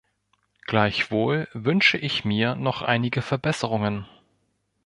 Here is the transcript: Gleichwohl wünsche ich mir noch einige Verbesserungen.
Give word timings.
Gleichwohl 0.65 1.47
wünsche 1.53 1.95
ich 1.99 2.25
mir 2.25 2.55
noch 2.55 2.81
einige 2.81 3.21
Verbesserungen. 3.21 4.07